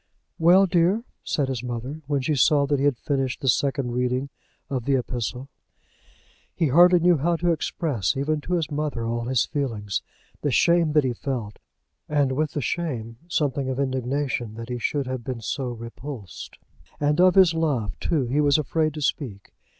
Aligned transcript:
"Well, 0.39 0.65
dear?" 0.65 1.03
said 1.23 1.47
his 1.47 1.61
mother, 1.61 2.01
when 2.07 2.21
she 2.23 2.33
saw 2.33 2.65
that 2.65 2.79
he 2.79 2.85
had 2.85 2.97
finished 2.97 3.39
the 3.41 3.47
second 3.47 3.91
reading 3.91 4.29
of 4.67 4.85
the 4.85 4.95
epistle. 4.95 5.47
He 6.55 6.69
hardly 6.69 6.99
knew 6.99 7.17
how 7.19 7.35
to 7.35 7.51
express, 7.51 8.17
even 8.17 8.41
to 8.41 8.53
his 8.55 8.71
mother, 8.71 9.05
all 9.05 9.25
his 9.25 9.45
feelings, 9.45 10.01
the 10.41 10.49
shame 10.49 10.93
that 10.93 11.03
he 11.03 11.13
felt, 11.13 11.59
and 12.09 12.31
with 12.31 12.53
the 12.53 12.61
shame 12.61 13.17
something 13.27 13.69
of 13.69 13.79
indignation 13.79 14.55
that 14.55 14.69
he 14.69 14.79
should 14.79 15.05
have 15.05 15.23
been 15.23 15.41
so 15.41 15.69
repulsed. 15.69 16.57
And 16.99 17.21
of 17.21 17.35
his 17.35 17.53
love, 17.53 17.99
too, 17.99 18.25
he 18.25 18.41
was 18.41 18.57
afraid 18.57 18.95
to 18.95 19.01
speak. 19.03 19.53